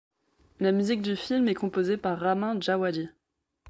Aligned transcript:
La 0.59 0.71
musique 0.71 1.03
du 1.03 1.15
film 1.15 1.47
est 1.47 1.53
composée 1.53 1.95
par 1.95 2.19
Ramin 2.19 2.59
Djawadi. 2.59 3.09